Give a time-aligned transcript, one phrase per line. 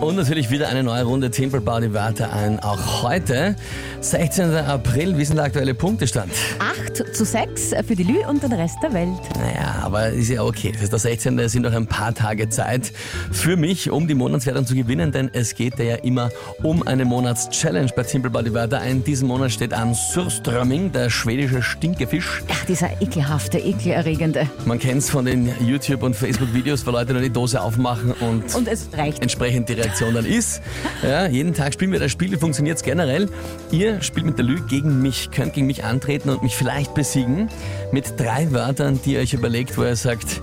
[0.00, 2.58] Und natürlich wieder eine neue Runde Tempel Bau die Wörter ein.
[2.60, 3.54] Auch heute,
[4.00, 4.54] 16.
[4.54, 6.32] April, wie ist denn der aktuelle Punktestand?
[6.58, 9.10] 8 zu 6 für die Lü und den Rest der Welt.
[9.38, 10.72] Naja, aber ist ja okay.
[10.72, 11.38] Das ist der 16.
[11.38, 12.92] Es sind noch ein paar Tage Zeit
[13.30, 16.30] für mich, um die Monatswertung zu gewinnen, denn es geht ja immer
[16.62, 19.04] um eine Monatschallenge bei Tempel Bau die Wörter ein.
[19.04, 22.42] Diesen Monat steht an Surströmming, der schwedische Stinkefisch.
[22.50, 24.48] Ach, dieser ekelhafte, ekelerregende.
[24.64, 28.54] Man kennt es von den YouTube- und Facebook-Videos, wo Leute nur die Dose aufmachen und,
[28.54, 29.20] Und es reicht.
[29.20, 30.62] entsprechend die Reaktion dann ist.
[31.02, 33.28] Ja, jeden Tag spielen wir das Spiel, wie funktioniert es generell?
[33.72, 37.48] Ihr spielt mit der Lü gegen mich, könnt gegen mich antreten und mich vielleicht besiegen
[37.90, 40.42] mit drei Wörtern, die ihr euch überlegt, wo ihr sagt,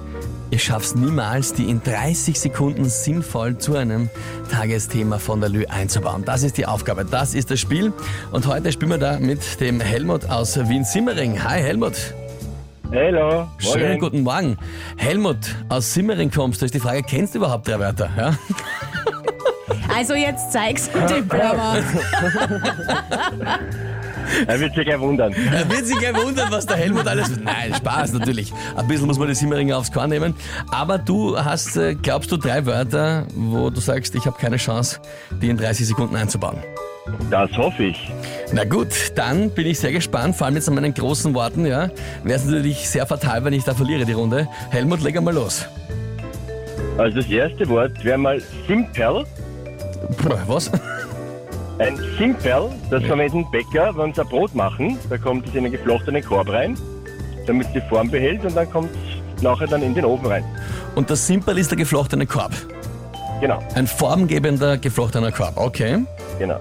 [0.52, 4.10] ihr schafft es niemals, die in 30 Sekunden sinnvoll zu einem
[4.52, 6.26] Tagesthema von der Lü einzubauen.
[6.26, 7.94] Das ist die Aufgabe, das ist das Spiel.
[8.32, 11.42] Und heute spielen wir da mit dem Helmut aus Wien-Simmering.
[11.42, 11.95] Hi Helmut.
[12.92, 13.48] Hallo.
[13.58, 14.58] Schönen guten Morgen.
[14.95, 15.38] Helmut,
[15.68, 18.09] aus Simmering kommst du, ist die Frage, kennst du überhaupt drei Wörter?
[18.18, 18.38] Ja?
[19.94, 21.78] Also jetzt zeig's dem Blauer.
[24.46, 25.34] Er wird sich gleich wundern.
[25.34, 27.32] Er wird sich gleich wundern, was der Helmut alles...
[27.40, 28.54] Nein, Spaß natürlich.
[28.76, 30.36] Ein bisschen muss man die Simmeringer aufs Korn nehmen.
[30.70, 35.00] Aber du hast, äh, glaubst du, drei Wörter, wo du sagst, ich habe keine Chance,
[35.42, 36.58] die in 30 Sekunden einzubauen.
[37.30, 38.12] Das hoffe ich.
[38.52, 41.90] Na gut, dann bin ich sehr gespannt, vor allem jetzt an meinen großen Worten, ja.
[42.24, 44.48] Wäre es natürlich sehr fatal, wenn ich da verliere die Runde.
[44.72, 45.66] Helmut, leg einmal los.
[46.98, 49.26] Also das erste Wort wäre mal Simperl.
[50.48, 50.72] Was?
[51.80, 54.98] Ein Simperl, das verwenden Bäcker, wenn sie ein Brot machen.
[55.09, 56.76] Da kommt es in einen geflochtenen Korb rein,
[57.45, 60.44] damit es die Form behält und dann kommt es nachher dann in den Ofen rein.
[60.95, 62.53] Und das Simperl ist der geflochtene Korb.
[63.40, 66.00] Genau, Ein formgebender geflochtener Korb, okay.
[66.40, 66.59] genau.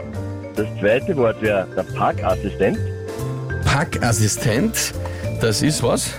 [0.57, 2.79] Das zweite Wort wäre der Parkassistent.
[3.65, 4.93] Packassistent,
[5.41, 6.13] das ist was?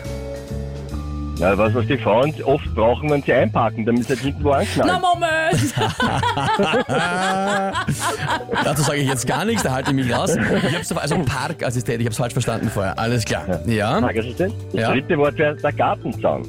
[1.40, 4.50] Ja, was, was die Frauen oft brauchen, wenn sie einparken, damit sie halt hinten wo
[4.50, 5.02] Na anknallen.
[5.52, 5.74] Moment!
[8.64, 10.36] Dazu sage ich jetzt gar nichts, da halte ich mich raus.
[10.36, 12.98] Ich hab's also Parkassistent, ich habe es falsch verstanden vorher.
[12.98, 13.46] Alles klar.
[13.66, 14.00] Ja.
[14.02, 14.54] Parkassistent.
[14.72, 14.92] Das Ja.
[14.92, 16.44] dritte Wort wäre der Gartenzaun.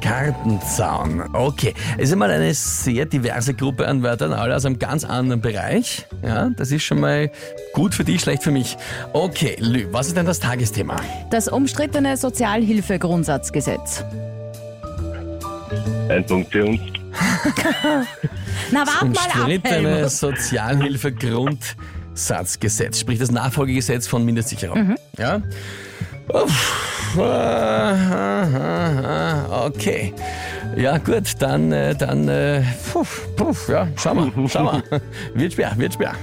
[0.00, 1.22] Gartenzaun.
[1.32, 1.74] Okay.
[1.96, 6.06] Es ist mal eine sehr diverse Gruppe an Wörtern, alle aus einem ganz anderen Bereich.
[6.24, 7.30] Ja, das ist schon mal
[7.72, 8.76] gut für dich, schlecht für mich.
[9.12, 10.96] Okay, Lü, was ist denn das Tagesthema?
[11.30, 14.04] Das umstrittene Sozialhilfegrundsatzgesetz.
[16.08, 16.80] Ein Punkt für uns.
[18.70, 20.08] Na, wart mal ab, Umstrittene.
[20.08, 24.96] Sozialhilfegrundsatzgesetz, sprich das Nachfolgegesetz von Mindestsicherung.
[25.18, 25.42] Ja?
[26.28, 26.88] Uff.
[29.66, 30.14] Okay.
[30.76, 33.04] Ja, gut, dann, äh, dann, äh, puh,
[33.36, 34.82] puh, ja, schau mal, schau mal.
[35.34, 36.14] Wird schwer, wird schwer.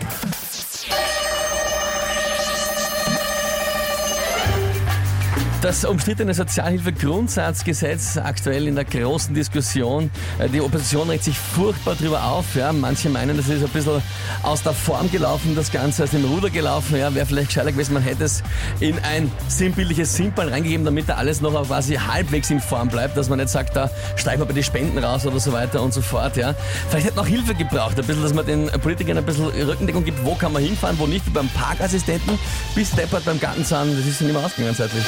[5.62, 10.10] Das umstrittene Sozialhilfegrundsatzgesetz aktuell in der großen Diskussion.
[10.40, 12.56] Äh, Die Opposition regt sich furchtbar drüber auf.
[12.56, 12.72] Ja.
[12.72, 14.02] Manche meinen, das ist ein bisschen
[14.42, 16.96] aus der Form gelaufen, das Ganze aus dem Ruder gelaufen.
[16.98, 17.14] Ja.
[17.14, 18.42] Wäre vielleicht gescheiter gewesen, man hätte es
[18.80, 23.28] in ein sinnbildliches Simpel reingegeben, damit da alles noch quasi halbwegs in Form bleibt, dass
[23.28, 26.02] man nicht sagt, da streichen wir bei die Spenden raus oder so weiter und so
[26.02, 26.38] fort.
[26.38, 26.56] Ja.
[26.88, 30.06] Vielleicht hätte man auch Hilfe gebraucht, ein bisschen, dass man den Politikern ein bisschen Rückendeckung
[30.06, 32.40] gibt, wo kann man hinfahren, wo nicht, wie beim Parkassistenten,
[32.76, 35.04] bis Deppert beim Gartenzahn, das ist ja nicht mehr ausgegangen zeitlich.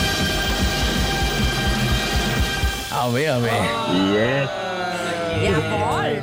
[3.01, 3.49] Au weh, au weh.
[4.13, 4.49] Yes.
[5.41, 6.21] Jawohl!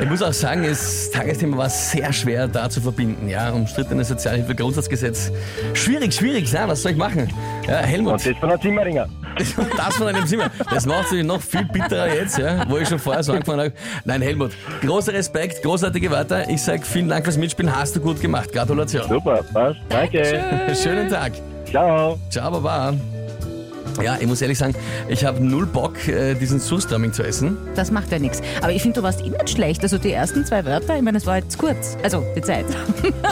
[0.00, 3.28] Ich muss auch sagen, das Tagesthema war sehr schwer da zu verbinden.
[3.28, 5.30] Ja, umstrittenes Sozialhilfegrundsatzgesetz.
[5.74, 7.30] Schwierig, schwierig, ja, was soll ich machen?
[7.68, 9.08] Ja, Helmut, Und das von der Zimmeringer.
[9.76, 10.50] das von einem Zimmer.
[10.70, 13.72] Das macht sich noch viel bitterer jetzt, ja, wo ich schon vorher so angefangen habe.
[14.06, 16.48] Nein, Helmut, großer Respekt, großartige Wörter.
[16.48, 18.50] Ich sage vielen Dank fürs Mitspielen, hast du gut gemacht.
[18.52, 19.06] Gratulation.
[19.06, 19.80] Super, passt.
[19.90, 20.74] Danke.
[20.82, 21.32] Schönen Tag.
[21.70, 22.18] Ciao.
[22.30, 22.94] Ciao, Baba.
[24.02, 24.74] Ja, ich muss ehrlich sagen,
[25.08, 27.56] ich habe null Bock, äh, diesen Surströmming zu essen.
[27.74, 28.40] Das macht ja nichts.
[28.60, 29.82] Aber ich finde, du warst nicht schlecht.
[29.82, 31.96] Also die ersten zwei Wörter, ich meine, es war jetzt kurz.
[32.02, 32.66] Also die Zeit.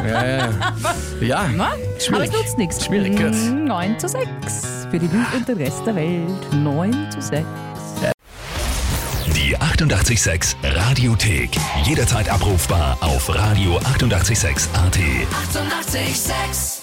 [0.06, 0.48] Ja, ja,
[1.20, 1.44] ja.
[1.54, 1.72] Na?
[1.72, 2.30] Aber Schwierig.
[2.30, 2.84] es nutzt nichts.
[2.84, 3.34] Schwierig, gut.
[3.66, 4.26] 9 zu 6
[4.90, 6.52] für die Lü und den Rest der Welt.
[6.52, 7.44] 9 zu 6.
[9.34, 11.50] Die 886 Radiothek.
[11.84, 13.86] Jederzeit abrufbar auf radio886.at.
[13.94, 14.68] 886!
[14.74, 16.73] 886